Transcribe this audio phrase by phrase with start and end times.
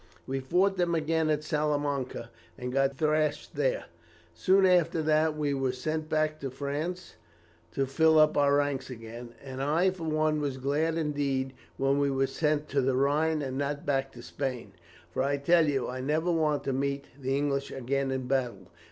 [0.25, 3.85] We fought them again at Salamanca, and got thrashed there;
[4.33, 7.17] soon after that we were sent back to France
[7.73, 12.09] to fill up our ranks again, and I for one was glad indeed when we
[12.09, 14.71] were sent to the Rhine and not back to Spain;
[15.11, 18.71] for I tell you I never want to meet the English again in battle.